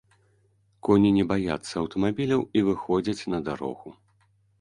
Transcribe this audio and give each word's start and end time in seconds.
Коні 0.87 1.11
не 1.17 1.25
баяцца 1.31 1.69
аўтамабіляў 1.81 2.41
і 2.61 2.65
выходзяць 2.69 3.27
на 3.35 3.41
дарогу. 3.51 3.93